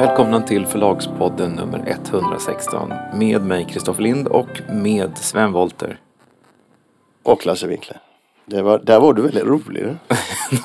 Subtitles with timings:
[0.00, 6.00] Välkomna till Förlagspodden nummer 116 med mig Kristoffer Lind och med Sven Wolter.
[7.22, 8.00] Och Lasse Winkler.
[8.46, 9.84] Det var, där var du väldigt rolig.
[9.84, 9.96] Du.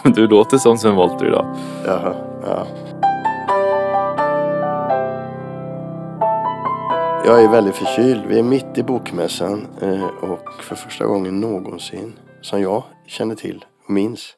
[0.11, 1.55] Du låter som Sven Wolter idag.
[1.85, 2.67] Jaha, ja.
[7.25, 8.25] Jag är väldigt förkyld.
[8.27, 13.65] Vi är mitt i bokmässan eh, och för första gången någonsin som jag känner till
[13.83, 14.35] och minns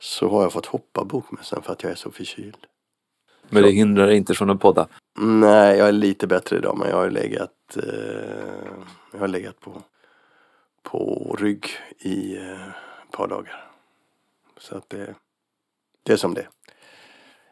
[0.00, 2.66] så har jag fått hoppa bokmässan för att jag är så förkyld.
[3.50, 4.88] Men det hindrar dig inte från att podda.
[5.18, 8.72] Nej, jag är lite bättre idag men jag har legat, eh,
[9.12, 9.82] jag har legat på,
[10.82, 11.66] på rygg
[11.98, 13.70] i eh, ett par dagar.
[14.58, 15.14] Så att det,
[16.02, 16.46] det är som det.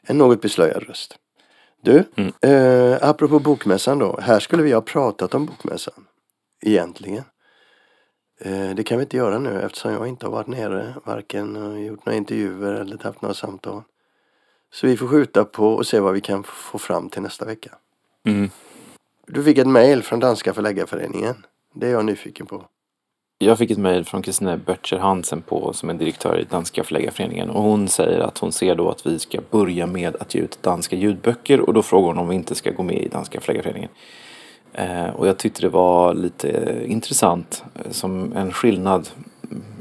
[0.02, 1.18] En något beslöjad röst.
[1.82, 2.32] Du, Mm.
[2.42, 4.18] eh, apropå bokmässan då.
[4.20, 6.06] Här skulle vi ha pratat om bokmässan.
[6.62, 7.24] Egentligen.
[8.40, 10.94] Eh, det kan vi inte göra nu eftersom jag inte har varit nere.
[11.04, 13.82] Varken eh, gjort några intervjuer eller haft några samtal.
[14.72, 17.70] Så vi får skjuta på och se vad vi kan få fram till nästa vecka.
[18.26, 18.50] Mm.
[19.26, 21.46] Du fick ett mail från Danska förläggarföreningen.
[21.74, 22.64] Det är jag nyfiken på.
[23.38, 27.50] Jag fick ett mejl från Kristina Böttcher Hansen på, som är direktör i Danska förläggarföreningen
[27.50, 30.62] och hon säger att hon ser då att vi ska börja med att ge ut
[30.62, 33.90] danska ljudböcker och då frågar hon om vi inte ska gå med i Danska förläggarföreningen.
[34.72, 39.08] Eh, och jag tyckte det var lite intressant eh, som en skillnad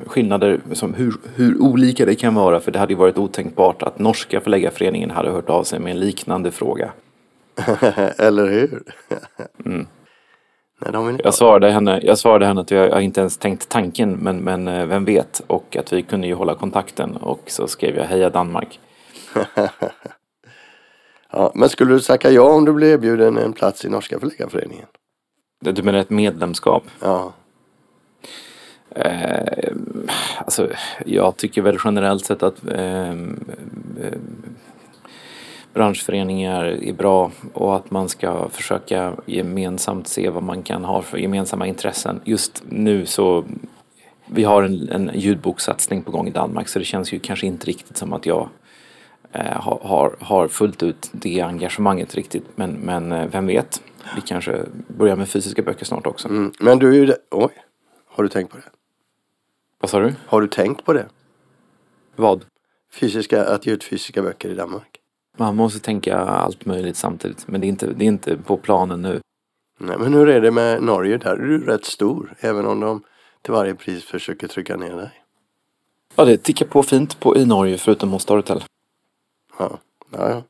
[0.06, 4.00] skillnader som hur, hur olika det kan vara för det hade ju varit otänkbart att
[4.00, 6.92] norska förläggarföreningen hade hört av sig med en liknande fråga.
[8.18, 8.84] Eller hur?
[9.66, 9.88] Mm.
[10.80, 14.38] Nej, Jag svarade henne, jag svarade henne att jag, jag inte ens tänkt tanken men,
[14.38, 18.04] men eh, vem vet och att vi kunde ju hålla kontakten och så skrev jag
[18.04, 18.80] heja Danmark.
[21.32, 24.86] ja, men skulle du tacka ja om du blev erbjuden en plats i Norska förläggarföreningen?
[25.60, 26.84] Du menar ett medlemskap?
[27.00, 27.34] Ja.
[28.96, 29.74] Eh,
[30.38, 30.70] alltså,
[31.06, 33.16] jag tycker väl generellt sett att eh, eh,
[35.74, 41.18] branschföreningar är bra och att man ska försöka gemensamt se vad man kan ha för
[41.18, 42.22] gemensamma intressen.
[42.24, 43.46] Just nu så
[44.26, 47.68] vi har en, en ljudbokssatsning på gång i Danmark så det känns ju kanske inte
[47.68, 48.50] riktigt som att jag
[49.32, 52.46] eh, har, har, fullt ut det engagemanget riktigt.
[52.56, 53.82] Men, men eh, vem vet?
[54.16, 56.28] Vi kanske börjar med fysiska böcker snart också.
[56.28, 56.52] Mm.
[56.60, 57.14] Men du är ju...
[57.32, 57.52] Oj.
[58.08, 58.75] Har du tänkt på det?
[59.86, 60.14] Vad sa du?
[60.28, 61.10] Har du tänkt på det?
[62.16, 62.46] Vad?
[62.92, 65.00] Fysiska, att ge ut fysiska böcker i Danmark?
[65.38, 67.48] Man måste tänka allt möjligt samtidigt.
[67.48, 69.22] Men det är inte, det är inte på planen nu.
[69.80, 71.18] Nej, men hur är det med Norge?
[71.18, 72.36] Där är du rätt stor.
[72.40, 73.04] Även om de
[73.42, 75.12] till varje pris försöker trycka ner dig.
[76.16, 78.64] Ja, det tickar på fint på i Norge förutom hos Storytel.
[79.60, 79.80] Ja,
[80.12, 80.44] ja, ja.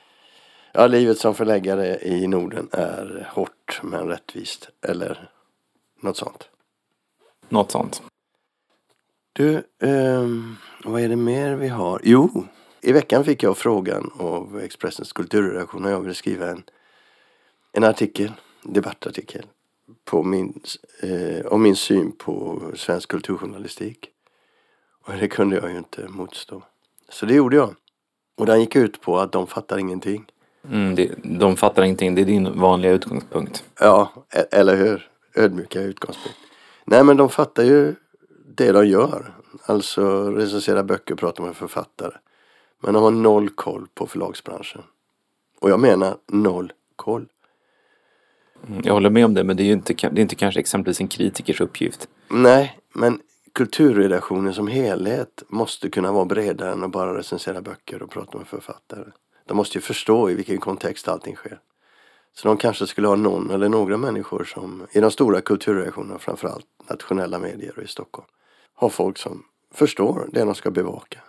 [0.74, 4.70] Ja, livet som förläggare i Norden är hårt men rättvist.
[4.82, 5.30] Eller
[6.02, 6.50] något sånt.
[7.50, 8.02] Något sånt.
[9.38, 12.02] Du, ehm, vad är det mer vi har?
[12.04, 12.46] Jo,
[12.82, 16.64] i veckan fick jag frågan av Expressens kulturredaktion när jag ville skriva en,
[17.72, 18.32] en artikel,
[18.64, 19.46] debattartikel,
[20.06, 20.60] på min,
[21.02, 24.10] eh, om min syn på svensk kulturjournalistik.
[25.06, 26.64] Och det kunde jag ju inte motstå.
[27.10, 27.76] Så det gjorde jag.
[28.38, 30.26] Och den gick ut på att de fattar ingenting.
[30.70, 32.16] Mm, det, de fattar ingenting.
[32.16, 33.64] Det är din vanliga utgångspunkt.
[33.80, 35.10] Ja, e- eller hur?
[35.36, 36.38] Ödmjuka utgångspunkt.
[36.86, 37.96] Nej men de fattar ju
[38.56, 39.34] det de gör.
[39.66, 42.14] Alltså recensera böcker, prata med författare.
[42.82, 44.82] Men de har noll koll på förlagsbranschen.
[45.60, 47.28] Och jag menar noll koll.
[48.68, 50.60] Mm, Jag håller med om det, men det är ju inte, det är inte kanske
[50.60, 52.08] exempelvis en kritikers uppgift.
[52.28, 53.20] Nej, men
[53.54, 58.48] kulturredaktionen som helhet måste kunna vara bredare än att bara recensera böcker och prata med
[58.48, 59.04] författare.
[59.46, 61.60] De måste ju förstå i vilken kontext allting sker.
[62.34, 66.66] Så de kanske skulle ha någon eller några människor som i de stora kulturredaktionerna, framförallt
[66.90, 68.28] nationella medier och i Stockholm,
[68.76, 69.44] har folk som
[69.74, 71.20] förstår det de ska bevaka.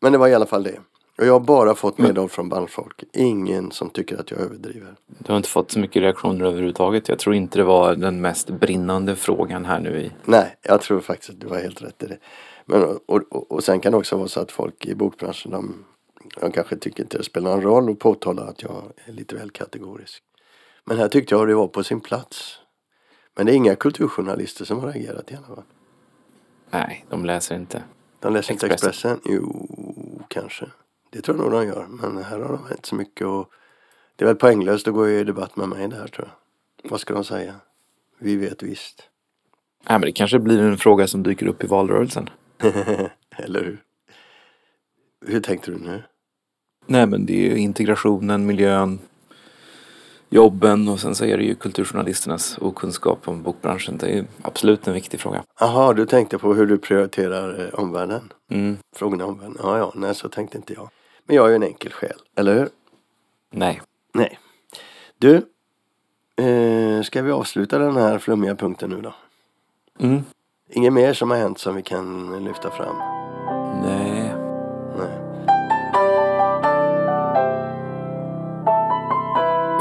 [0.00, 0.80] Men det var i alla fall det.
[1.18, 3.04] Och jag har bara fått medhåll från branschfolk.
[3.12, 4.94] Ingen som tycker att jag överdriver.
[5.06, 7.08] Du har inte fått så mycket reaktioner överhuvudtaget.
[7.08, 10.12] Jag tror inte det var den mest brinnande frågan här nu i...
[10.24, 12.18] Nej, jag tror faktiskt att du har helt rätt i det.
[12.64, 15.84] Men, och, och, och sen kan det också vara så att folk i bokbranschen de,
[16.40, 19.50] de kanske tycker inte det spelar någon roll och påtalar att jag är lite väl
[19.50, 20.22] kategorisk.
[20.84, 22.58] Men här tyckte jag det var på sin plats.
[23.36, 25.64] Men det är inga kulturjournalister som har reagerat i alla fall.
[26.70, 27.82] Nej, de läser inte.
[28.20, 29.12] De läser inte Expressen.
[29.12, 29.34] Expressen?
[29.34, 30.66] Jo, kanske.
[31.10, 31.86] Det tror jag nog de gör.
[31.88, 33.50] Men här har de inte så mycket och
[34.16, 36.90] det är väl poänglöst att gå i debatt med mig där tror jag.
[36.90, 37.54] Vad ska de säga?
[38.18, 39.02] Vi vet visst.
[39.88, 42.30] Nej, men det kanske blir en fråga som dyker upp i valrörelsen.
[43.36, 43.82] Eller hur?
[45.26, 46.02] Hur tänkte du nu?
[46.86, 48.98] Nej, men det är ju integrationen, miljön,
[50.30, 53.98] jobben och sen så är det ju kulturjournalisternas okunskap om bokbranschen.
[53.98, 55.42] Det är ju absolut en viktig fråga.
[55.60, 58.32] Jaha, du tänkte på hur du prioriterar eh, omvärlden?
[58.50, 58.76] Mm.
[58.96, 59.56] Frågorna om omvärlden?
[59.62, 60.90] Ja, ja, nej så tänkte inte jag.
[61.26, 62.68] Men jag är ju en enkel själ, eller hur?
[63.50, 63.82] Nej.
[64.14, 64.38] Nej.
[65.18, 65.34] Du,
[66.36, 69.14] eh, ska vi avsluta den här flummiga punkten nu då?
[69.98, 70.22] Mm.
[70.70, 72.96] Inget mer som har hänt som vi kan lyfta fram?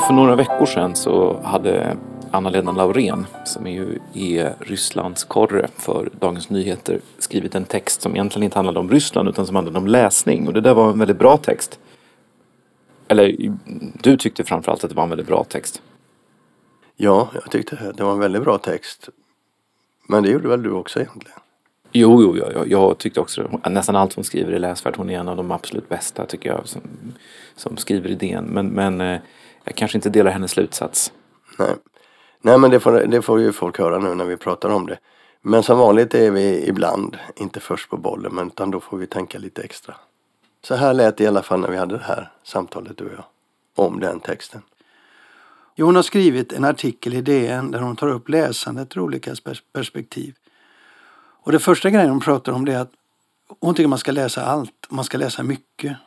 [0.10, 1.98] För några veckor sedan så hade
[2.32, 8.16] Anna-Lena Laurén, som är ju är Rysslands korre för Dagens Nyheter, skrivit en text som
[8.16, 10.48] egentligen inte handlade om Ryssland utan som handlade om läsning.
[10.48, 11.80] Och det där var en väldigt bra text.
[13.08, 13.56] Eller
[14.02, 15.82] du tyckte framförallt att det var en väldigt bra text.
[16.96, 19.10] Ja, jag tyckte det var en väldigt bra text.
[20.08, 21.40] Men det gjorde väl du också egentligen?
[21.92, 23.60] Jo, jo, jag, jag tyckte också.
[23.70, 24.96] Nästan allt hon skriver är läsvärt.
[24.96, 26.82] Hon är en av de absolut bästa tycker jag som,
[27.56, 28.46] som skriver idén.
[28.46, 29.20] Men, men eh,
[29.70, 31.12] jag kanske inte delar hennes slutsats.
[31.58, 31.76] Nej,
[32.42, 35.00] Nej men det får, det får ju folk höra nu när vi pratar om det.
[35.42, 39.08] Men som vanligt är vi ibland inte först på bollen men utan då får vi
[39.08, 39.96] tänka lite extra.
[40.64, 43.14] Så här lät det i alla fall när vi hade det här samtalet du och
[43.14, 43.26] jag.
[43.86, 44.62] Om den texten.
[45.76, 49.34] Jo, hon har skrivit en artikel i DN där hon tar upp läsandet ur olika
[49.34, 50.36] pers- perspektiv.
[51.44, 52.92] Och det första grejen hon pratar om det är att
[53.60, 54.88] hon tycker man ska läsa allt.
[54.90, 55.98] Man ska läsa mycket.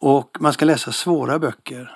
[0.00, 1.92] Och man ska läsa svåra böcker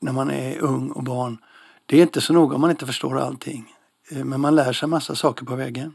[0.00, 1.38] när man är ung och barn.
[1.86, 3.72] Det är inte så noga om man inte förstår allting.
[4.10, 5.94] Eh, Men man lär sig massa saker på vägen.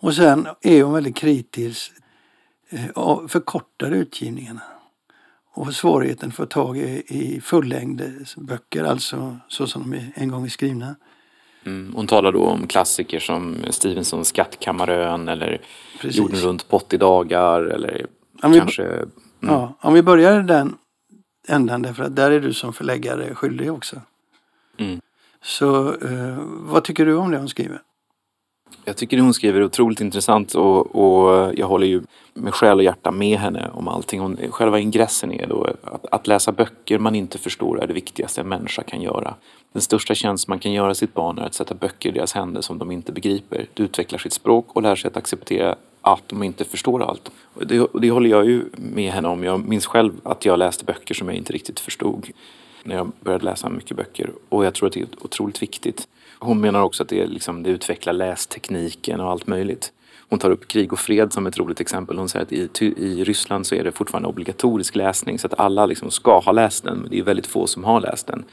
[0.00, 1.92] Och sen är hon väldigt kritisk
[2.70, 4.62] eh, av förkortade utgivningarna.
[5.54, 10.44] Och svårigheten för att få tag i, i fullängdsböcker, alltså så som de en gång
[10.44, 10.96] är skrivna.
[11.64, 11.92] Mm.
[11.96, 15.60] Hon talar då om klassiker som Stevensons Skattkammarön eller
[16.00, 16.16] Precis.
[16.18, 18.06] Jorden runt på 80 dagar eller
[18.42, 19.04] vi- kanske...
[19.42, 19.54] Mm.
[19.54, 20.76] Ja, om vi börjar den
[21.48, 24.00] ändan därför att där är du som förläggare skyldig också.
[24.78, 25.00] Mm.
[25.42, 27.82] Så eh, vad tycker du om det hon skriver?
[28.84, 32.02] Jag tycker hon skriver otroligt intressant och, och jag håller ju
[32.34, 34.20] med själ och hjärta med henne om allting.
[34.20, 38.40] Hon, själva ingressen är då att, att läsa böcker man inte förstår är det viktigaste
[38.40, 39.34] en människa kan göra.
[39.72, 42.60] Den största tjänst man kan göra sitt barn är att sätta böcker i deras händer
[42.60, 43.66] som de inte begriper.
[43.74, 45.76] Det utvecklar sitt språk och lär sig att acceptera
[46.12, 47.30] att de inte förstår allt.
[47.54, 49.44] Och det, och det håller jag ju med henne om.
[49.44, 52.30] Jag minns själv att jag läste böcker som jag inte riktigt förstod
[52.82, 54.30] när jag började läsa mycket böcker.
[54.48, 56.08] Och jag tror att det är otroligt viktigt.
[56.38, 59.92] Hon menar också att det, liksom, det utvecklar lästekniken och allt möjligt.
[60.28, 62.18] Hon tar upp krig och fred som ett roligt exempel.
[62.18, 65.86] Hon säger att i, i Ryssland så är det fortfarande obligatorisk läsning så att alla
[65.86, 66.98] liksom ska ha läst den.
[66.98, 68.44] Men det är väldigt få som har läst den.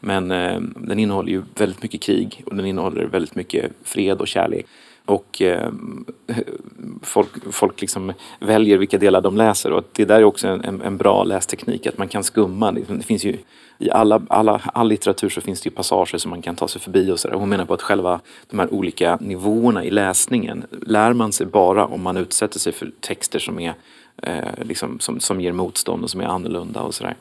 [0.00, 4.28] Men eh, den innehåller ju väldigt mycket krig och den innehåller väldigt mycket fred och
[4.28, 4.66] kärlek.
[5.06, 5.72] Och eh,
[7.02, 10.96] folk, folk liksom väljer vilka delar de läser och det där är också en, en,
[10.96, 12.72] bra lästeknik, att man kan skumma.
[12.72, 13.38] Det, finns ju
[13.78, 16.80] i alla, alla, all litteratur så finns det ju passager som man kan ta sig
[16.80, 17.34] förbi och sådär.
[17.34, 18.20] Hon menar på att själva
[18.50, 22.92] de här olika nivåerna i läsningen lär man sig bara om man utsätter sig för
[23.00, 23.74] texter som är
[24.22, 27.16] eh, liksom, som, som ger motstånd och som är annorlunda och sådär.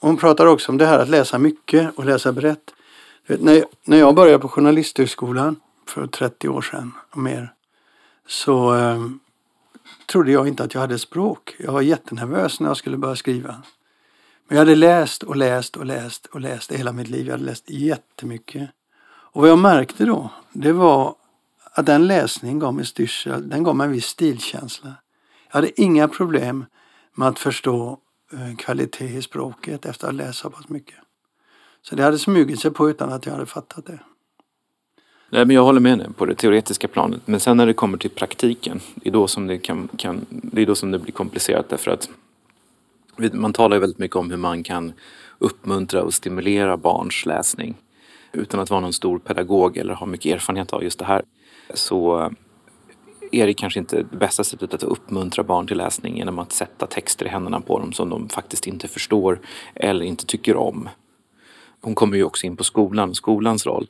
[0.00, 2.74] Hon pratar också om det här att läsa mycket och läsa brett.
[3.26, 5.56] Vet, när, när jag började på Journalisthögskolan
[5.88, 7.54] för 30 år sedan och mer
[8.26, 9.08] så eh,
[10.06, 11.56] trodde jag inte att jag hade språk.
[11.58, 13.62] Jag var jättenervös när jag skulle börja skriva.
[14.48, 17.26] Men jag hade läst och läst och läst och läst hela mitt liv.
[17.26, 18.70] Jag hade läst jättemycket.
[19.30, 21.14] Och vad jag märkte då, det var
[21.72, 24.94] att den läsningen gav mig styrsel, den gav mig en viss stilkänsla.
[25.48, 26.64] Jag hade inga problem
[27.14, 27.98] med att förstå
[28.32, 30.98] eh, kvalitet i språket efter att ha läst så pass mycket.
[31.82, 33.98] Så det hade smugit sig på utan att jag hade fattat det.
[35.30, 37.20] Nej, men jag håller med dig på det teoretiska planet.
[37.24, 40.62] Men sen när det kommer till praktiken, det är då som det, kan, kan, det,
[40.62, 41.68] är då som det blir komplicerat.
[41.68, 42.08] Därför att
[43.32, 44.92] man talar ju väldigt mycket om hur man kan
[45.38, 47.74] uppmuntra och stimulera barns läsning.
[48.32, 51.22] Utan att vara någon stor pedagog eller ha mycket erfarenhet av just det här.
[51.74, 52.32] Så
[53.32, 56.86] är det kanske inte det bästa sättet att uppmuntra barn till läsning genom att sätta
[56.86, 59.40] texter i händerna på dem som de faktiskt inte förstår
[59.74, 60.88] eller inte tycker om.
[61.80, 63.86] Hon kommer ju också in på skolan, skolans roll.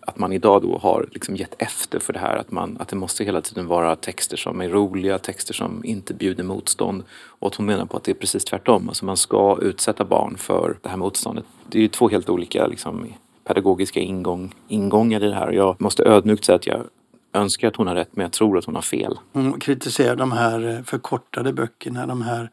[0.00, 2.36] Att man idag då har liksom gett efter för det här.
[2.36, 6.14] Att, man, att det måste hela tiden vara texter som är roliga, texter som inte
[6.14, 7.02] bjuder motstånd.
[7.12, 8.88] Och att hon menar på att det är precis tvärtom.
[8.88, 11.44] Alltså man ska utsätta barn för det här motståndet.
[11.68, 13.06] Det är ju två helt olika liksom,
[13.44, 15.48] pedagogiska ingång, ingångar i det här.
[15.48, 16.84] Och jag måste ödmjukt säga att jag
[17.32, 19.18] önskar att hon har rätt men jag tror att hon har fel.
[19.32, 22.50] Hon kritiserar de här eh, förkortade böckerna, de här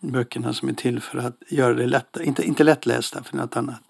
[0.00, 3.80] böckerna som är till för att göra det lättare, inte, inte lättlästa för något annat,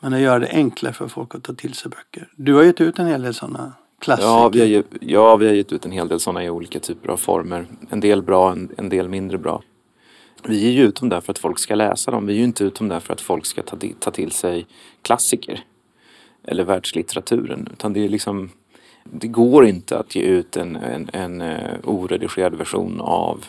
[0.00, 2.28] men att göra det enklare för folk att ta till sig böcker.
[2.36, 4.28] Du har gett ut en hel del sådana klassiker.
[4.28, 6.80] Ja vi, har, ju, ja, vi har gett ut en hel del sådana i olika
[6.80, 7.66] typer av former.
[7.90, 9.62] En del bra, en, en del mindre bra.
[10.44, 12.26] Vi ger ju ut dem där för att folk ska läsa dem.
[12.26, 14.66] Vi ger ju inte ut dem där för att folk ska ta, ta till sig
[15.02, 15.64] klassiker.
[16.44, 17.68] Eller världslitteraturen.
[17.72, 18.50] Utan det är liksom...
[19.04, 23.44] Det går inte att ge ut en, en, en eh, oredigerad version av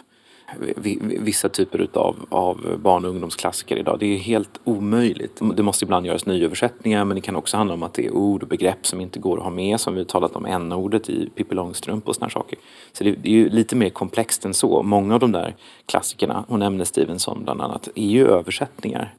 [1.19, 3.99] vissa typer utav, av barn och ungdomsklassiker idag.
[3.99, 5.41] Det är helt omöjligt.
[5.55, 8.43] Det måste ibland göras nyöversättningar men det kan också handla om att det är ord
[8.43, 11.55] och begrepp som inte går att ha med som vi talat om n-ordet i Pippi
[11.55, 12.59] Långstrump och sådana saker.
[12.93, 14.83] Så det, det, är ju lite mer komplext än så.
[14.83, 15.55] Många av de där
[15.85, 19.15] klassikerna, hon nämnde Stevenson bland annat, är ju översättningar.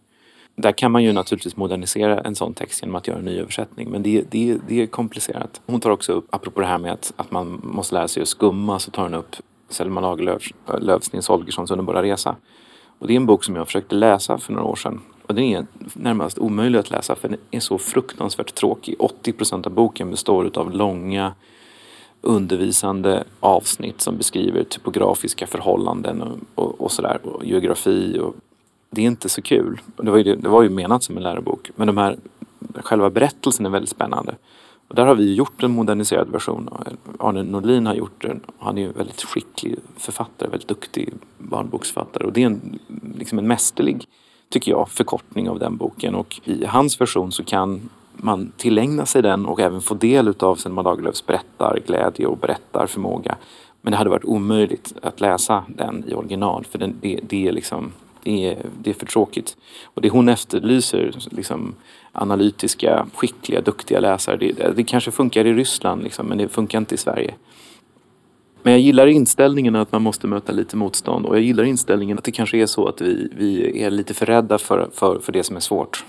[0.56, 3.90] Där kan man ju naturligtvis modernisera en sån text genom att göra en ny översättning.
[3.90, 5.60] Men det, det, det är komplicerat.
[5.66, 8.28] Hon tar också upp, apropå det här med att, att man måste lära sig att
[8.28, 9.36] skumma, så tar hon upp
[9.72, 12.36] Selma Lagerlöfs Nils Holgerssons Underbara resa.
[12.98, 15.00] Och det är en bok som jag försökte läsa för några år sedan.
[15.26, 18.96] Och den är närmast omöjlig att läsa för den är så fruktansvärt tråkig.
[18.98, 21.34] 80 procent av boken består av långa
[22.20, 27.18] undervisande avsnitt som beskriver typografiska förhållanden och, och, och sådär.
[27.22, 28.34] Och geografi och
[28.90, 29.80] det är inte så kul.
[29.96, 31.70] Det var, ju, det var ju menat som en lärobok.
[31.76, 32.16] Men de här,
[32.74, 34.34] själva berättelsen är väldigt spännande.
[34.92, 36.68] Och där har vi gjort en moderniserad version.
[37.18, 38.40] Arne Norlin har gjort den.
[38.58, 42.24] Han är ju en väldigt skicklig författare, väldigt duktig barnboksförfattare.
[42.24, 42.78] Och det är en,
[43.18, 44.04] liksom en mästerlig,
[44.50, 46.14] tycker jag, förkortning av den boken.
[46.14, 50.56] Och i hans version så kan man tillägna sig den och även få del av
[50.56, 53.36] Selma Lagerlöfs berättarglädje och berättarförmåga.
[53.82, 57.52] Men det hade varit omöjligt att läsa den i original för den, det, det är
[57.52, 59.56] liksom det är, det är för tråkigt.
[59.84, 61.74] Och det hon efterlyser, liksom,
[62.12, 66.94] analytiska, skickliga, duktiga läsare, det, det kanske funkar i Ryssland liksom, men det funkar inte
[66.94, 67.34] i Sverige.
[68.62, 72.24] Men jag gillar inställningen att man måste möta lite motstånd och jag gillar inställningen att
[72.24, 75.44] det kanske är så att vi, vi är lite för rädda för, för, för det
[75.44, 76.04] som är svårt.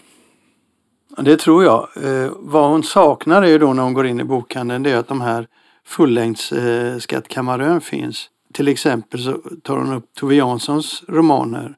[1.18, 1.88] Det tror jag.
[2.04, 4.98] Eh, vad hon saknar är ju då när hon går in i bokhandeln det är
[4.98, 5.48] att de här
[5.86, 8.30] fullängdsskattkammarön eh, finns.
[8.54, 11.76] Till exempel så tar hon upp Tove Janssons romaner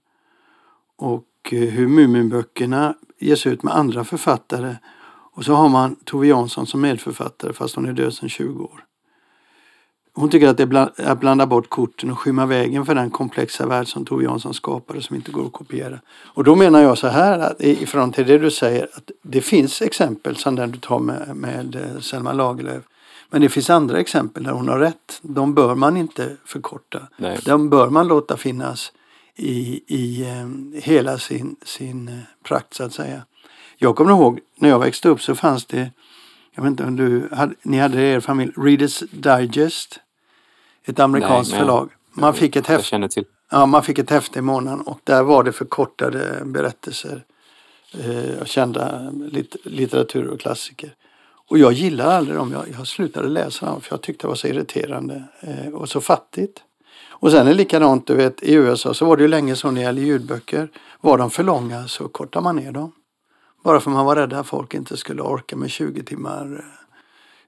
[0.98, 4.76] och eh, hur Muminböckerna ges ut med andra författare.
[5.34, 8.86] Och så har man Tove Jansson som medförfattare fast hon är död sedan 20 år.
[10.14, 13.68] Hon tycker att det är att blanda bort korten och skymma vägen för den komplexa
[13.68, 16.00] värld som Tove Jansson skapade som inte går att kopiera.
[16.10, 19.42] Och då menar jag så här, att i förhållande till det du säger, att det
[19.42, 22.84] finns exempel som den du tar med, med eh, Selma Lagerlöf.
[23.30, 25.20] Men det finns andra exempel där hon har rätt.
[25.22, 27.08] De bör man inte förkorta.
[27.18, 27.40] Nej.
[27.46, 28.92] De bör man låta finnas
[29.36, 33.22] i, i eh, hela sin, sin eh, prakt så att säga.
[33.78, 35.92] Jag kommer ihåg när jag växte upp så fanns det,
[36.56, 40.00] jag vet inte om du, hade, ni hade er familj, Readers Digest.
[40.86, 41.90] Ett amerikanskt Nej, förlag.
[42.14, 43.10] Man fick ett häfte.
[43.52, 47.24] Ja, man fick ett häfte i månaden och där var det förkortade berättelser
[47.94, 50.96] eh, av kända lit, litteratur och klassiker.
[51.48, 52.52] Och jag gillade aldrig dem.
[52.52, 56.02] Jag, jag slutade läsa dem för jag tyckte det var så irriterande eh, och så
[56.02, 56.62] fattigt.
[57.26, 59.68] Och sen är det likadant, du vet, i USA så var det ju länge så
[59.68, 60.70] när det gäller ljudböcker.
[61.02, 62.92] Var de för långa så kortar man ner dem.
[63.64, 66.66] Bara för man var rädd att folk inte skulle orka med 20 timmar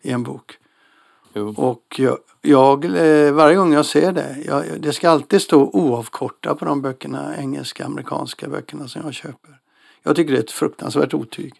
[0.01, 0.57] eh, i en bok.
[1.33, 1.53] Jo.
[1.57, 6.59] Och jag, jag, eh, varje gång jag ser det, jag, det ska alltid stå oavkortat
[6.59, 9.59] på de böckerna, engelska, amerikanska böckerna som jag köper.
[10.03, 11.53] Jag tycker det är ett fruktansvärt otyg.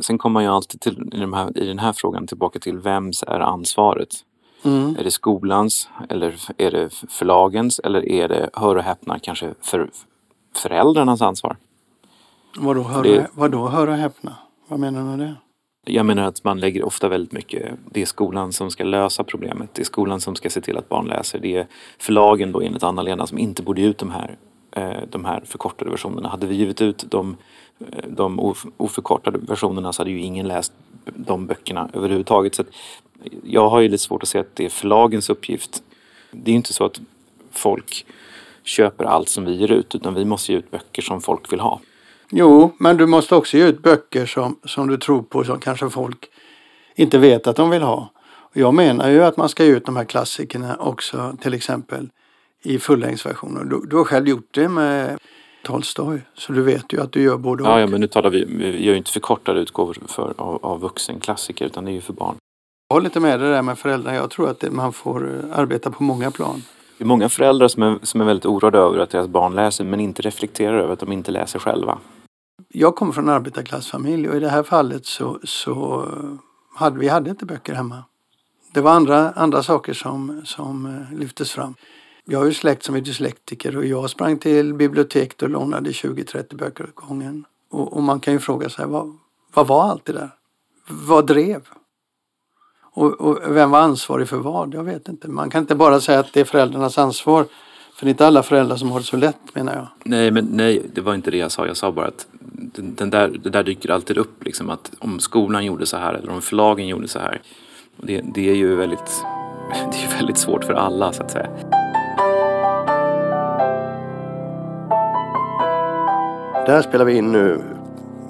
[0.00, 2.78] Sen kommer man ju alltid till, i, de här, i den här frågan tillbaka till
[2.78, 4.24] vems är ansvaret?
[4.64, 4.96] Mm.
[4.98, 9.90] Är det skolans eller är det förlagens eller är det, hör och häpna, kanske för
[10.56, 11.56] föräldrarnas ansvar?
[12.56, 14.36] Vadå hör, det, vadå hör och häpna?
[14.68, 15.34] Vad menar du med det?
[15.86, 19.70] Jag menar att man lägger ofta väldigt mycket, det är skolan som ska lösa problemet.
[19.74, 21.38] Det är skolan som ska se till att barn läser.
[21.38, 21.66] Det är
[21.98, 24.36] förlagen då enligt Anna-Lena som inte borde ge ut de här,
[24.72, 26.28] eh, de här förkortade versionerna.
[26.28, 27.36] Hade vi givit ut de,
[27.80, 30.72] eh, de oförkortade versionerna så hade ju ingen läst
[31.04, 32.54] de böckerna överhuvudtaget.
[32.54, 32.64] Så
[33.42, 35.82] jag har ju lite svårt att se att det är förlagens uppgift.
[36.30, 37.00] Det är ju inte så att
[37.52, 38.06] folk
[38.62, 41.60] köper allt som vi ger ut utan vi måste ge ut böcker som folk vill
[41.60, 41.80] ha.
[42.30, 45.90] Jo, men du måste också ge ut böcker som, som du tror på som kanske
[45.90, 46.30] folk
[46.94, 48.10] inte vet att de vill ha.
[48.52, 52.08] Jag menar ju att man ska ge ut de här klassikerna också till exempel
[52.62, 53.64] i fullängdsversioner.
[53.64, 55.18] Du, du har själv gjort det med
[55.64, 56.22] Tolstoj.
[56.34, 57.80] Så du vet ju att du gör både och.
[57.80, 61.66] Ja, men nu talar vi, vi gör ju inte förkortade utgåvor för, av, av vuxenklassiker
[61.66, 62.36] utan det är ju för barn.
[62.88, 64.14] Jag håller lite med det där med föräldrar.
[64.14, 66.62] Jag tror att det, man får arbeta på många plan.
[66.98, 69.84] Det är många föräldrar som är, som är väldigt oroade över att deras barn läser
[69.84, 71.98] men inte reflekterar över att de inte läser själva.
[72.68, 76.08] Jag kommer från en arbetarklassfamilj och i det här fallet så, så
[76.74, 78.04] hade vi hade inte böcker hemma.
[78.74, 81.74] Det var andra, andra saker som, som eh, lyftes fram.
[82.24, 86.56] Jag har ju släkt som är dyslektiker och jag sprang till biblioteket och lånade 20-30
[86.56, 87.44] böcker åt gången.
[87.70, 89.16] Och, och, man kan ju fråga sig, vad,
[89.54, 90.30] vad var allt det där?
[90.88, 91.60] Vad drev?
[92.92, 94.74] Och, och, vem var ansvarig för vad?
[94.74, 95.28] Jag vet inte.
[95.28, 97.46] Man kan inte bara säga att det är föräldrarnas ansvar.
[97.94, 99.86] För det är inte alla föräldrar som har det så lätt menar jag.
[100.04, 101.66] Nej, men nej, det var inte det jag sa.
[101.66, 102.26] Jag sa bara att
[102.76, 104.44] den där, det där dyker alltid upp.
[104.44, 107.42] Liksom, att om skolan gjorde så här eller om förlagen gjorde så här.
[107.96, 109.24] Det, det är ju väldigt,
[109.92, 111.50] det är väldigt svårt för alla så att säga.
[116.66, 117.62] Det här spelar vi in nu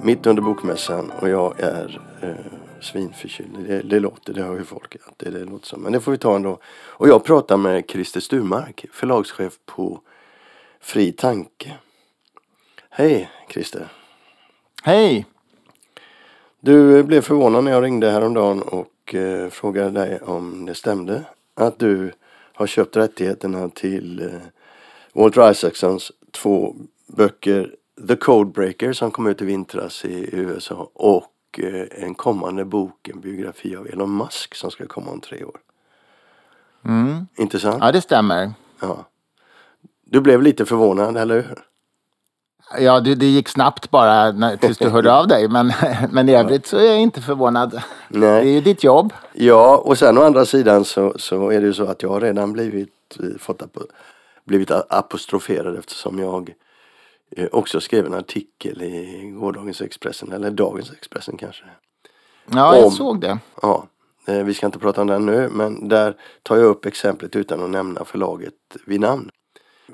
[0.03, 3.67] mitt under bokmässan och jag är eh, svinförkyld.
[3.67, 5.81] Det, det låter, det hör ju folk att det, det låter som.
[5.81, 6.59] Men det får vi ta ändå.
[6.87, 10.01] Och jag pratar med Christer Sturmark, förlagschef på
[10.79, 11.73] Fri Tanke.
[12.89, 13.87] Hej Christer!
[14.83, 15.25] Hej!
[16.59, 21.23] Du blev förvånad när jag ringde häromdagen och eh, frågade dig om det stämde
[21.53, 22.11] att du
[22.53, 24.41] har köpt rättigheterna till eh,
[25.13, 26.75] Walter Isaacsons två
[27.07, 27.75] böcker
[28.07, 33.19] The Codebreaker som kom ut i vintras i USA och eh, en kommande bok, en
[33.19, 35.59] biografi av Elon Musk som ska komma om tre år.
[36.85, 37.27] Mm.
[37.35, 37.83] Intressant?
[37.83, 38.51] Ja, det stämmer.
[38.79, 39.05] Ja.
[40.05, 41.65] Du blev lite förvånad, eller hur?
[42.79, 45.47] Ja, det, det gick snabbt bara när, tills du hörde av dig.
[45.47, 45.73] Men,
[46.11, 47.81] men i övrigt så är jag inte förvånad.
[48.07, 48.43] Nej.
[48.43, 49.13] Det är ju ditt jobb.
[49.33, 52.21] Ja, och sen å andra sidan så, så är det ju så att jag har
[52.21, 53.63] redan blivit, eh, fått
[54.43, 56.53] blivit apostroferad eftersom jag
[57.51, 61.63] också skrev en artikel i gårdagens Expressen, eller dagens Expressen kanske.
[62.51, 62.91] Ja, jag Om.
[62.91, 63.39] såg det.
[63.61, 63.87] Ja,
[64.27, 67.63] eh, vi ska inte prata om den nu, men där tar jag upp exemplet utan
[67.63, 68.53] att nämna förlaget
[68.85, 69.29] vid namn.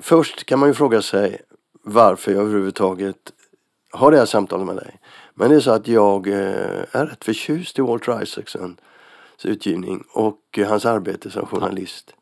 [0.00, 1.40] Först kan man ju fråga sig
[1.84, 3.32] varför jag överhuvudtaget
[3.90, 5.00] har det här samtalet med dig.
[5.34, 8.78] Men det är så att jag eh, är rätt förtjust i Walter Isaacsons
[9.44, 12.14] utgivning och eh, hans arbete som journalist.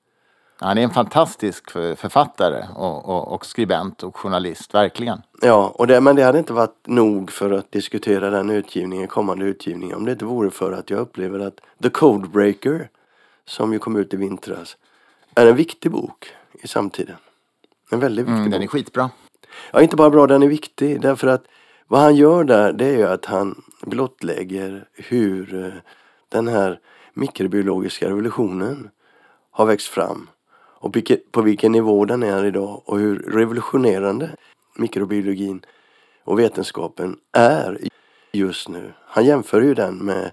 [0.60, 5.22] Han är en fantastisk för- författare och, och, och skribent och journalist, verkligen.
[5.42, 9.44] Ja, och det, men det hade inte varit nog för att diskutera den utgivningen, kommande
[9.44, 12.88] utgivningen, om det inte vore för att jag upplever att The Codebreaker,
[13.44, 14.76] som ju kom ut i vintras,
[15.34, 16.26] är en viktig bok
[16.62, 17.16] i samtiden.
[17.90, 18.64] En väldigt viktig Mm, den bok.
[18.64, 19.10] är skitbra.
[19.72, 21.00] Ja, inte bara bra, den är viktig.
[21.00, 21.44] Därför att
[21.86, 25.72] vad han gör där, det är ju att han blottlägger hur eh,
[26.28, 26.78] den här
[27.14, 28.90] mikrobiologiska revolutionen
[29.50, 30.28] har växt fram.
[30.80, 30.96] Och
[31.30, 34.30] på vilken nivå den är idag och hur revolutionerande
[34.76, 35.62] mikrobiologin
[36.24, 37.78] och vetenskapen är
[38.32, 38.92] just nu.
[39.06, 40.30] Han jämför ju den med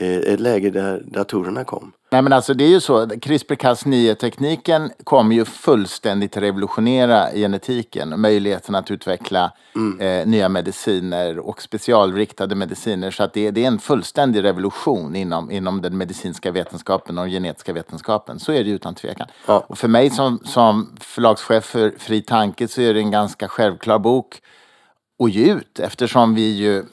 [0.00, 1.92] ett läge där datorerna kom.
[2.10, 8.20] Nej men alltså det är ju så, CRISPR-Cas9-tekniken kommer ju fullständigt revolutionera genetiken.
[8.20, 9.52] Möjligheten att utveckla
[10.00, 13.10] eh, nya mediciner och specialriktade mediciner.
[13.10, 17.32] Så att det, det är en fullständig revolution inom, inom den medicinska vetenskapen och den
[17.32, 18.38] genetiska vetenskapen.
[18.38, 19.28] Så är det utan tvekan.
[19.46, 19.64] Ja.
[19.66, 23.98] Och för mig som, som förlagschef för Fri Tanke så är det en ganska självklar
[23.98, 24.42] bok
[25.24, 26.84] att ge ut eftersom vi ju eh,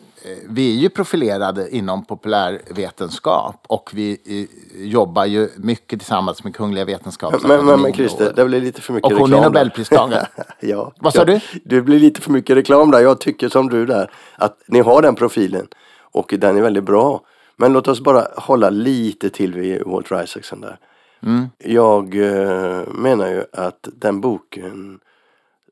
[0.50, 6.86] vi är ju profilerade inom populärvetenskap och vi eh, jobbar ju mycket tillsammans med Kungliga
[6.86, 7.66] Men, Vetenskapsakademien.
[7.66, 9.54] men, men Christer, och- det blir lite för mycket Och hon är reklam.
[9.54, 10.28] Nobelpristagare.
[10.60, 10.92] ja.
[11.00, 11.40] Vad sa du?
[11.64, 13.00] Det blir lite för mycket reklam där.
[13.00, 15.68] Jag tycker som du där att ni har den profilen
[16.00, 17.22] och den är väldigt bra.
[17.58, 20.78] Men låt oss bara hålla lite till vid Walter Isaacson där.
[21.24, 21.46] Mm.
[21.58, 25.00] Jag eh, menar ju att den boken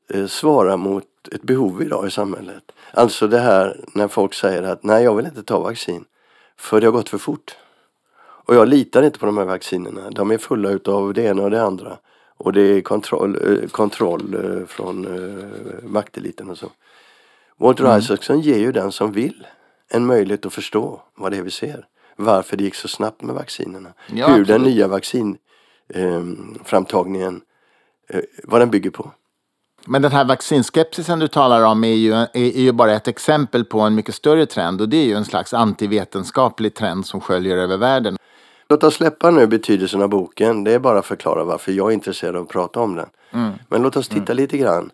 [0.08, 2.72] eh, svarar mot ett behov idag i samhället.
[2.92, 6.04] Alltså det här när folk säger att nej jag vill inte ta vaccin
[6.56, 7.56] för det har gått för fort.
[8.46, 10.10] Och jag litar inte på de här vaccinerna.
[10.10, 11.98] De är fulla utav det ena och det andra.
[12.36, 16.66] Och det är kontroll, eh, kontroll eh, från eh, makteliten och så.
[17.56, 19.46] Walter Isaacson ger ju den som vill
[19.88, 21.86] en möjlighet att förstå vad det är vi ser.
[22.16, 23.92] Varför det gick så snabbt med vaccinerna.
[24.06, 24.74] Ja, Hur den absolut.
[24.74, 25.36] nya vaccin
[25.88, 26.22] eh,
[26.64, 27.40] framtagningen,
[28.08, 29.10] eh, vad den bygger på.
[29.86, 33.80] Men den här vaccinskepsisen du talar om är ju, är, ju bara ett exempel på
[33.80, 37.76] en mycket större trend och det är ju en slags antivetenskaplig trend som sköljer över
[37.76, 38.16] världen.
[38.68, 40.64] Låt oss släppa nu betydelsen av boken.
[40.64, 43.08] Det är bara att förklara varför jag är intresserad av att prata om den.
[43.68, 44.90] Men låt oss titta lite grann.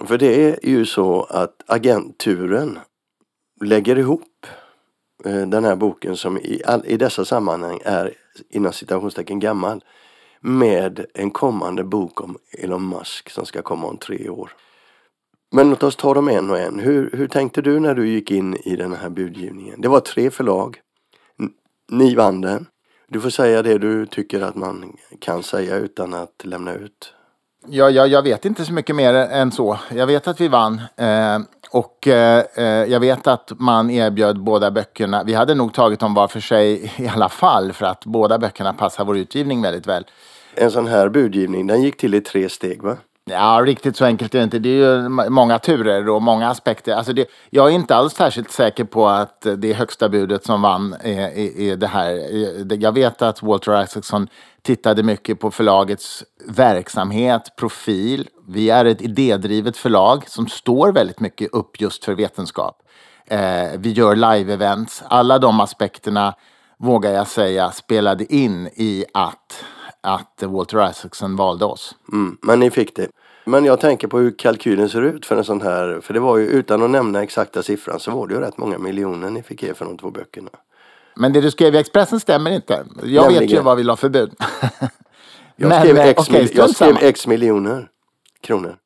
[0.00, 2.78] För det är ju så att agenturen
[3.64, 4.46] lägger ihop
[5.24, 8.12] eh, den här boken som i, all, i dessa sammanhang är
[8.50, 9.84] inom citationstecken gammal
[10.46, 14.52] med en kommande bok om Elon Musk som ska komma om tre år.
[15.52, 16.78] Men låt oss ta dem en och en.
[16.78, 19.80] Hur, hur tänkte du när du gick in i den här budgivningen?
[19.80, 20.80] Det var tre förlag.
[21.90, 22.66] Ni vann den.
[23.08, 27.14] Du får säga det du tycker att man kan säga utan att lämna ut.
[27.66, 29.78] Ja, ja, jag vet inte så mycket mer än så.
[29.90, 30.82] Jag vet att vi vann.
[30.96, 31.38] Eh,
[31.70, 35.24] och eh, eh, jag vet att man erbjöd båda böckerna.
[35.24, 38.72] Vi hade nog tagit dem var för sig i alla fall för att båda böckerna
[38.72, 40.04] passar vår utgivning väldigt väl.
[40.56, 42.96] En sån här budgivning, den gick till i tre steg va?
[43.30, 44.58] Ja, riktigt så enkelt är det inte.
[44.58, 46.94] Det är ju många turer och många aspekter.
[46.94, 50.96] Alltså det, jag är inte alls särskilt säker på att det högsta budet som vann
[51.00, 52.12] är, är, är det här.
[52.82, 54.28] Jag vet att Walter Isaacson
[54.62, 58.28] tittade mycket på förlagets verksamhet, profil.
[58.48, 62.76] Vi är ett idédrivet förlag som står väldigt mycket upp just för vetenskap.
[63.26, 65.02] Eh, vi gör live-events.
[65.08, 66.34] Alla de aspekterna,
[66.78, 69.64] vågar jag säga, spelade in i att,
[70.04, 71.94] att Walter Isaacson valde oss.
[72.12, 73.08] Mm, men ni fick det.
[73.44, 76.00] Men jag tänker på hur kalkylen ser ut för en sån här.
[76.02, 78.78] För det var ju utan att nämna exakta siffran så var det ju rätt många
[78.78, 80.50] miljoner ni fick ge för de två böckerna.
[81.16, 82.84] Men det du skrev i Expressen stämmer inte.
[83.02, 83.64] Jag vet ju Nämligen?
[83.64, 84.34] vad vi la för bud.
[85.56, 87.88] Jag Men, skrev, eh, x, okej, mil- strunt jag skrev x miljoner
[88.40, 88.76] kronor.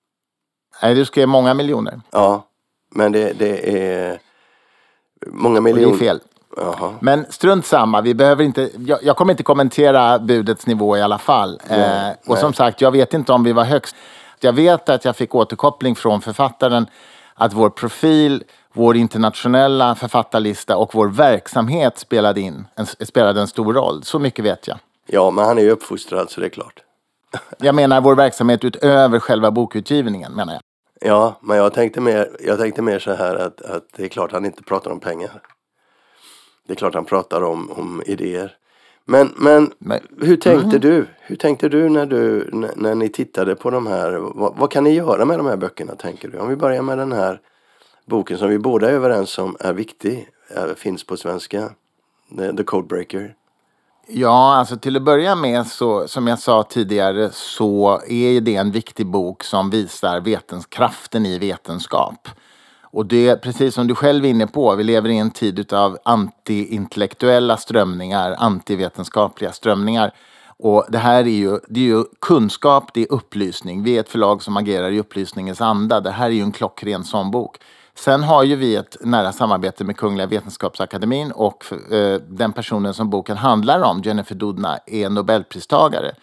[0.82, 2.00] Nej, du skrev många miljoner.
[2.10, 2.46] Ja,
[2.94, 4.20] men det, det är
[5.26, 5.96] många Och det är miljoner.
[5.98, 6.20] fel.
[6.60, 6.94] Jaha.
[7.00, 11.18] Men strunt samma, vi behöver inte, jag, jag kommer inte kommentera budets nivå i alla
[11.18, 11.60] fall.
[11.70, 13.96] Nej, eh, och som sagt, jag vet inte om vi var högst.
[14.40, 16.86] Jag vet att jag fick återkoppling från författaren
[17.34, 23.74] att vår profil, vår internationella författarlista och vår verksamhet spelade, in, en, spelade en stor
[23.74, 24.02] roll.
[24.02, 24.78] Så mycket vet jag.
[25.06, 26.82] Ja, men han är ju uppfostrad så det är klart.
[27.58, 30.62] Jag menar vår verksamhet utöver själva bokutgivningen, menar jag.
[31.00, 34.32] Ja, men jag tänkte mer, jag tänkte mer så här att, att det är klart
[34.32, 35.42] han inte pratar om pengar.
[36.68, 38.56] Det är klart han pratar om, om idéer.
[39.04, 41.06] Men, men Men- hur tänkte du?
[41.20, 44.12] Hur tänkte du när, du när, när ni tittade på de här?
[44.12, 46.38] Vad, vad kan ni göra med de här böckerna tänker du?
[46.38, 47.40] Om vi börjar med den här
[48.06, 50.28] boken som vi båda är överens om är viktig.
[50.48, 51.70] Är, finns på svenska.
[52.36, 53.34] The, The Codebreaker.
[54.06, 58.70] Ja, alltså till att börja med så, som jag sa tidigare, så är det en
[58.70, 62.28] viktig bok som visar vetens, kraften i vetenskap.
[62.90, 65.72] Och det är precis som du själv är inne på, vi lever i en tid
[65.72, 70.14] av antiintellektuella strömningar, antivetenskapliga strömningar.
[70.58, 73.82] Och det här är ju, det är ju kunskap, det är upplysning.
[73.82, 76.00] Vi är ett förlag som agerar i upplysningens anda.
[76.00, 77.56] Det här är ju en klockren sån bok.
[77.94, 83.10] Sen har ju vi ett nära samarbete med Kungliga Vetenskapsakademin och eh, den personen som
[83.10, 86.14] boken handlar om, Jennifer Doudna, är Nobelpristagare.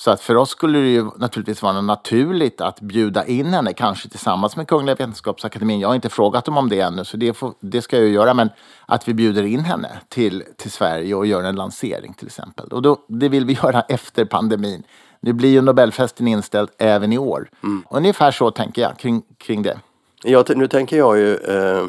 [0.00, 4.08] Så att för oss skulle det ju naturligtvis vara naturligt att bjuda in henne, kanske
[4.08, 5.80] tillsammans med Kungliga Vetenskapsakademin.
[5.80, 8.12] Jag har inte frågat dem om det ännu, så det, får, det ska jag ju
[8.12, 8.34] göra.
[8.34, 8.48] Men
[8.86, 12.66] att vi bjuder in henne till, till Sverige och gör en lansering till exempel.
[12.66, 14.82] Och då, det vill vi göra efter pandemin.
[15.20, 17.50] Nu blir ju Nobelfesten inställd även i år.
[17.90, 19.78] Ungefär så tänker jag kring, kring det.
[20.24, 21.86] Jag, t- nu tänker jag ju eh,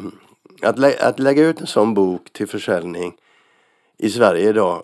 [0.62, 3.12] att, lä- att lägga ut en sån bok till försäljning
[3.98, 4.82] i Sverige idag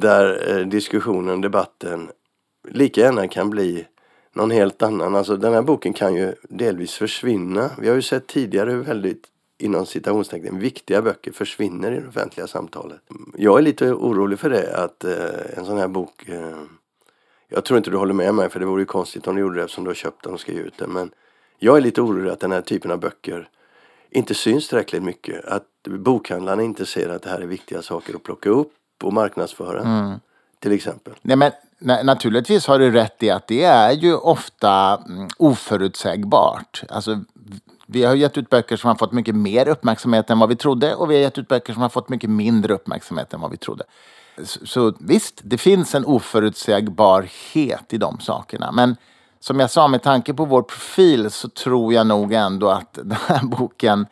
[0.00, 2.08] där eh, diskussionen, debatten
[2.68, 3.86] lika gärna kan bli
[4.32, 5.14] någon helt annan.
[5.14, 7.70] Alltså den här boken kan ju delvis försvinna.
[7.78, 12.46] Vi har ju sett tidigare hur väldigt inom citationstecken viktiga böcker försvinner i det offentliga
[12.46, 13.00] samtalet.
[13.36, 16.56] Jag är lite orolig för det att eh, en sån här bok eh,
[17.48, 19.56] jag tror inte du håller med mig för det vore ju konstigt om du gjorde
[19.56, 20.90] det eftersom du har köpt den och ska ge ut den.
[20.90, 21.10] Men
[21.58, 23.48] jag är lite orolig att den här typen av böcker
[24.10, 25.44] inte syns tillräckligt mycket.
[25.44, 28.72] Att bokhandlarna inte ser att det här är viktiga saker att plocka upp
[29.02, 30.20] och marknadsföra.
[30.58, 31.14] Till exempel.
[31.22, 36.82] Nej, men, naturligtvis har du rätt i att det är ju ofta mm, oförutsägbart.
[36.88, 37.20] Alltså,
[37.86, 40.94] vi har gett ut böcker som har fått mycket mer uppmärksamhet än vad vi trodde
[40.94, 43.56] och vi har gett ut böcker som har fått mycket mindre uppmärksamhet än vad vi
[43.56, 43.84] trodde.
[44.44, 48.72] Så, så visst, det finns en oförutsägbarhet i de sakerna.
[48.72, 48.96] Men
[49.40, 53.16] som jag sa, med tanke på vår profil så tror jag nog ändå att den
[53.26, 54.06] här boken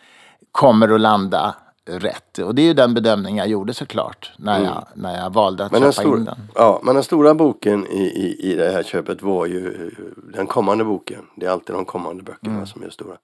[0.52, 1.54] kommer att landa
[1.88, 2.38] rätt.
[2.38, 5.72] Och det är ju den bedömning jag gjorde såklart när jag, när jag valde att
[5.72, 6.38] Men köpa in stor, den.
[6.54, 9.90] ja, men den stora boken i, i, i det här köpet var ju
[10.34, 11.26] den kommande boken.
[11.36, 13.16] Det är alltid de kommande böckerna som är stora.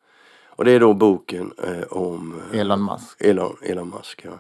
[0.56, 3.20] Och det är då boken eh, om eh, Elon Musk.
[3.20, 4.22] Elon, Elon Musk.
[4.24, 4.30] Ja.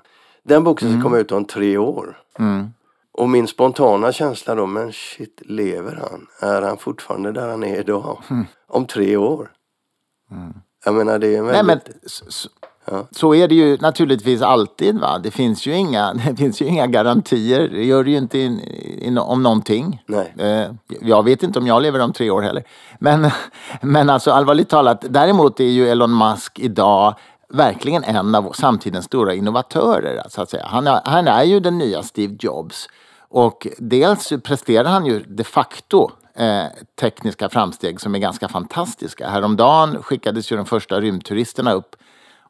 [0.42, 2.18] Den boken ska komma ut om tre år.
[2.38, 2.66] Mm.
[3.12, 6.26] Och min spontana känsla då, men shit, lever han?
[6.50, 8.22] Är han fortfarande där han är idag?
[8.68, 9.50] Om tre år?
[10.84, 11.86] Jag menar det är en Nej, väldigt...
[11.88, 11.96] men
[12.88, 14.98] så, så, så är det ju naturligtvis alltid.
[14.98, 15.18] Va?
[15.18, 17.68] Det, finns ju inga, det finns ju inga garantier.
[17.68, 18.60] Det gör det ju inte in,
[18.98, 20.02] in, om någonting.
[20.06, 20.34] Nej.
[20.38, 20.70] Eh,
[21.00, 22.64] jag vet inte om jag lever om tre år heller.
[22.98, 23.30] Men,
[23.82, 27.14] men alltså allvarligt talat, däremot är ju Elon Musk idag
[27.48, 30.22] verkligen en av samtidens stora innovatörer.
[30.28, 30.66] Så att säga.
[30.66, 32.88] Han, är, han är ju den nya Steve Jobs.
[33.28, 36.64] Och dels presterar han ju de facto eh,
[37.00, 39.28] tekniska framsteg som är ganska fantastiska.
[39.28, 41.96] Häromdagen skickades ju de första rymdturisterna upp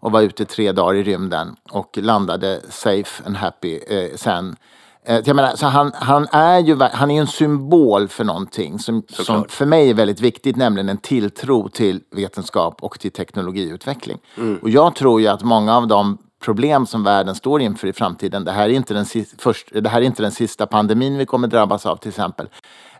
[0.00, 4.56] och var ute tre dagar i rymden och landade safe and happy eh, sen.
[5.04, 9.02] Eh, jag menar, så han, han är ju han är en symbol för någonting som,
[9.08, 14.18] som för mig är väldigt viktigt, nämligen en tilltro till vetenskap och till teknologiutveckling.
[14.62, 18.44] Och jag tror ju att många av de problem som världen står inför i framtiden,
[18.44, 21.26] det här är inte den, sista, först, det här är inte den sista pandemin vi
[21.26, 22.48] kommer drabbas av till exempel,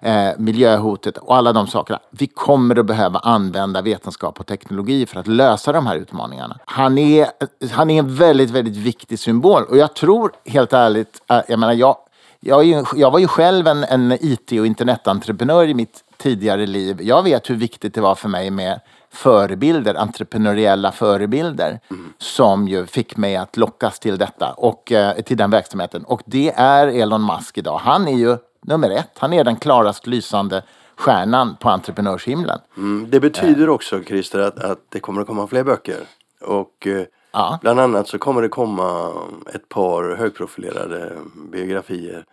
[0.01, 2.01] eh, miljöhotet och alla de sakerna.
[2.11, 6.59] Vi kommer att behöva använda vetenskap och teknologi för att lösa de här utmaningarna.
[6.65, 7.27] Han är,
[7.73, 11.73] han är en väldigt, väldigt viktig symbol och jag tror helt ärligt, eh, jag menar
[11.73, 11.97] jag,
[12.41, 16.67] jag, är ju, jag var ju själv en, en IT och internetentreprenör i mitt tidigare
[16.67, 16.99] liv.
[17.03, 18.81] Jag vet hur viktigt det var för mig med
[19.17, 21.81] förebilder, entreprenöriella förebilder
[22.19, 26.05] som ju fick mig att lockas till detta och eh, till den verksamheten.
[26.05, 27.79] Och det är Elon Musk idag.
[27.79, 29.11] Han är ju nummer ett.
[29.19, 30.63] Han är den klarast lysande
[30.97, 32.59] stjärnan på entreprenörshimlen.
[32.77, 36.01] Mm, det betyder också Christer att, att det kommer att komma fler böcker.
[36.41, 37.03] Och eh,
[37.33, 37.59] Ja.
[37.63, 39.13] bland annat så kommer det komma
[39.55, 41.13] ett par högprofilerade
[41.53, 42.25] biografier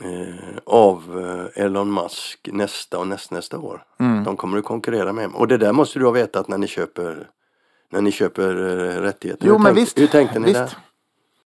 [0.00, 1.24] eh, av
[1.56, 3.84] eh, Elon Musk nästa och nästnästa år.
[4.00, 4.24] Mm.
[4.24, 7.30] De kommer att konkurrera med Och det där måste du ha vetat när ni köper
[7.92, 9.46] när ni köper eh, rättigheter.
[9.46, 9.98] Jo, hur men tänk- visst.
[9.98, 10.58] Hur tänkte ni visst.
[10.60, 10.70] där?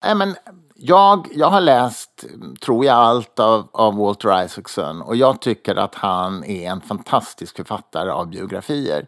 [0.05, 0.35] Nej, men
[0.74, 2.24] jag, jag har läst,
[2.61, 7.57] tror jag, allt av, av Walter Isaacson och jag tycker att han är en fantastisk
[7.57, 9.07] författare av biografier.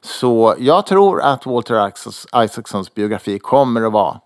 [0.00, 4.20] Så jag tror att Walter Isaacs- Isaacsons biografi kommer att vara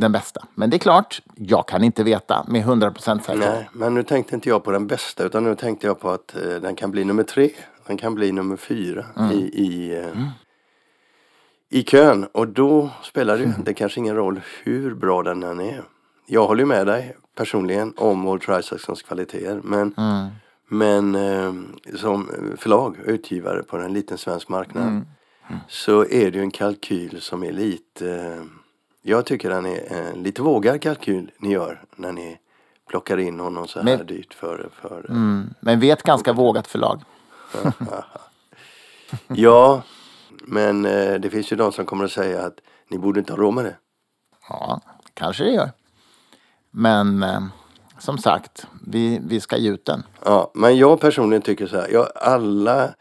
[0.00, 0.44] den bästa.
[0.54, 3.38] Men det är klart, jag kan inte veta med 100% säkerhet.
[3.54, 6.36] Nej, men nu tänkte inte jag på den bästa utan nu tänkte jag på att
[6.36, 7.50] eh, den kan bli nummer tre.
[7.86, 9.30] Den kan bli nummer fyra Mm.
[9.32, 10.24] i, i, eh,
[11.70, 12.24] i kön.
[12.32, 15.82] Och då spelar det ju det kanske ingen roll hur bra den än är.
[16.26, 19.60] Jag håller ju med dig personligen om Walter Isaacsons kvaliteter.
[19.64, 20.26] Men, Mm.
[20.68, 21.52] men eh,
[21.96, 25.04] som förlag, utgivare på en liten svensk marknad Mm.
[25.68, 28.42] så är det ju en kalkyl som är lite eh,
[29.08, 32.38] jag tycker den är en lite vågad kalkyl ni gör när ni
[32.88, 36.32] plockar in honom så här Men- dyrt för, för Mm, men vi är ett ganska
[36.32, 37.02] vågat förlag.
[39.28, 39.82] Ja,
[40.44, 42.58] men eh, det finns ju de som kommer att säga att
[42.90, 43.76] ni borde inte ha råd med det.
[44.48, 44.80] Ja,
[45.14, 45.70] kanske det gör.
[46.70, 47.40] Men eh,
[47.98, 50.02] som sagt, vi, vi ska ge ut den.
[50.24, 52.94] Ja, men jag personligen tycker så här, jag, alla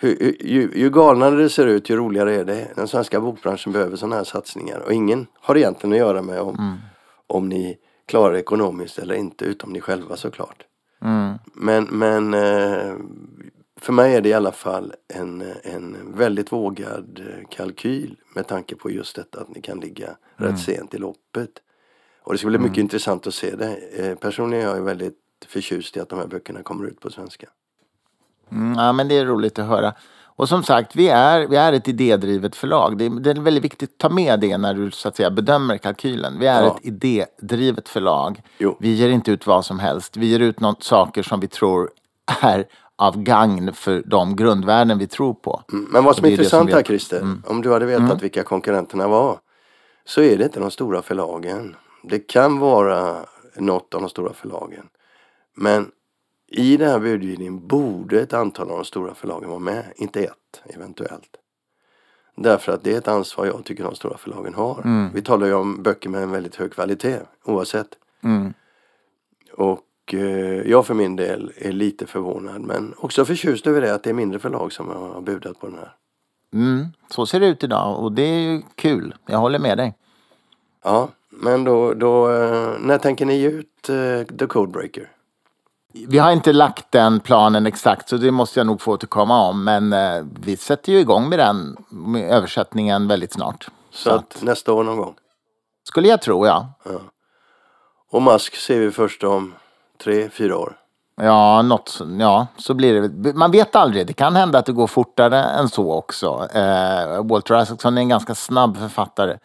[0.00, 2.68] hur- ju, ju galnare det ser ut ju roligare är det.
[2.76, 6.78] Den svenska bokbranschen behöver sådana här satsningar och ingen har egentligen att göra med om,
[7.26, 10.64] om ni klarar ekonomiskt eller inte utom ni själva såklart.
[11.02, 11.34] Mm.
[11.54, 12.94] Men, men eh,
[13.80, 18.90] för mig är det i alla fall en, en väldigt vågad kalkyl med tanke på
[18.90, 20.06] just detta att ni kan ligga
[20.38, 20.52] Mm.
[20.52, 21.50] rätt sent i loppet.
[22.22, 23.76] Och det ska bli mycket intressant att se det.
[23.96, 25.14] Eh, Personligen är jag ju väldigt
[25.46, 27.46] förtjust i att de här böckerna kommer ut på svenska.
[28.52, 29.92] Mm, ja, men det är roligt att höra.
[30.36, 32.98] Och som sagt, vi är, vi är ett idédrivet förlag.
[32.98, 35.30] Det är, det är väldigt viktigt att ta med det när du så att säga,
[35.30, 36.38] bedömer kalkylen.
[36.38, 36.76] Vi är Ja.
[36.76, 38.42] ett idédrivet förlag.
[38.58, 38.76] Jo.
[38.80, 40.16] Vi ger inte ut vad som helst.
[40.16, 41.90] Vi ger ut något, saker som vi tror
[42.42, 42.64] är
[42.96, 45.62] av gagn för de grundvärden vi tror på.
[45.72, 48.42] Mm, Men vad som är är intressant som här Christer, om du hade vetat vilka
[48.42, 49.38] konkurrenterna var
[50.04, 51.76] så är det inte de stora förlagen.
[52.02, 53.16] Det kan vara
[53.56, 54.86] något av de stora förlagen.
[55.56, 55.86] Men
[56.50, 60.62] i den här budgivningen borde ett antal av de stora förlagen vara med, inte ett
[60.64, 61.36] eventuellt.
[62.36, 65.10] Därför att det är ett ansvar jag tycker de stora förlagen har.
[65.14, 67.88] Vi talar ju om böcker med en väldigt hög kvalitet oavsett.
[68.22, 68.54] Mm.
[69.52, 74.02] Och eh, jag för min del är lite förvånad men också förtjust över det att
[74.02, 75.92] det är mindre förlag som har budat på den här.
[76.52, 79.14] Mm, så ser det ut idag och det är ju kul.
[79.26, 79.94] Jag håller med dig.
[80.84, 85.10] Ja, men då, då eh, när tänker ni ge ut eh, The Codebreaker?
[85.92, 89.64] Vi har inte lagt den planen exakt så det måste jag nog få återkomma om.
[89.64, 93.68] Men eh, vi sätter ju igång med den med översättningen väldigt snart.
[93.92, 95.14] Så att nästa år någon gång.
[95.88, 96.68] Skulle jag tro, ja.
[98.10, 99.54] Och Mask ser vi först om
[100.04, 100.76] tre, fyra år.
[101.22, 103.32] Ja, något, så- ja, så blir det.
[103.32, 104.06] Man vet aldrig.
[104.06, 106.48] Det kan hända att det går fortare än så också.
[106.54, 109.38] Eh, Walter Isaacson är en ganska snabb författare.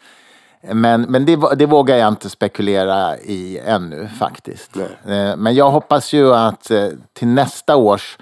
[0.74, 4.78] Men, men det, det vågar jag inte spekulera i ännu faktiskt.
[4.78, 8.18] Eh, men jag hoppas ju att eh, till nästa års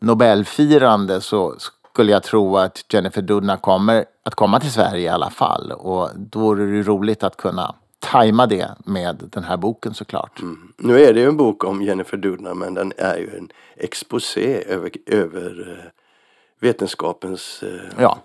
[0.00, 1.54] Nobelfirande så
[1.92, 5.72] skulle jag tro att Jennifer Doudna kommer att komma till Sverige i alla fall.
[5.72, 10.40] Och då är det ju roligt att kunna tajma det med den här boken såklart.
[10.76, 14.64] Nu är det ju en bok om Jennifer Doudna men den är ju en exposé
[14.66, 15.90] över, över eh,
[16.60, 17.64] vetenskapens
[17.98, 18.18] Ja,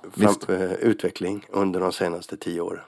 [0.50, 2.84] eh, utveckling under de senaste tio åren.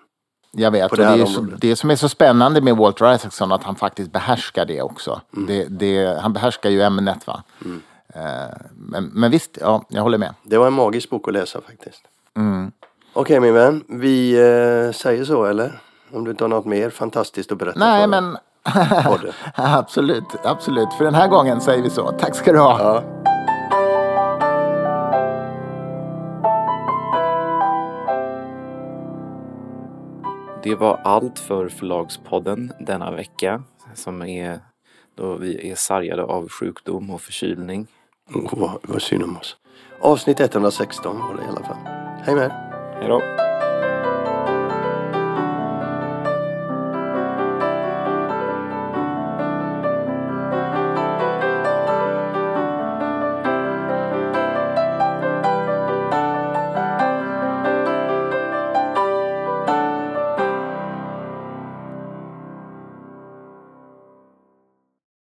[0.51, 0.91] Jag vet.
[0.91, 4.11] Och det är så, det som är så spännande med Walter Isaacson att han faktiskt
[4.11, 5.21] behärskar det också.
[5.35, 5.47] Mm.
[5.47, 7.27] Det, det, han behärskar ju ämnet.
[7.27, 7.43] Va?
[8.15, 8.21] Eh,
[8.75, 10.33] men, men visst, ja, jag håller med.
[10.43, 12.01] Det var en magisk bok att läsa faktiskt.
[12.37, 12.71] Mm.
[13.13, 15.81] Okej min vän, vi eh, säger så eller?
[16.13, 18.37] Om du inte har något mer fantastiskt att berätta Nej, för men
[19.05, 19.33] podden.
[19.55, 20.93] absolut, absolut.
[20.97, 22.11] För den här gången säger vi så.
[22.11, 22.79] Tack ska du ha.
[22.79, 23.28] Ja.
[30.69, 34.59] Det var allt för Förlagspodden denna vecka som är
[35.15, 37.87] då vi är sargade av sjukdom och förkylning.
[38.35, 39.57] Oh, vad, vad synd om oss.
[40.01, 41.77] Avsnitt 116 var det i alla fall.
[42.25, 42.49] Hej med er.
[42.99, 43.48] Hej då!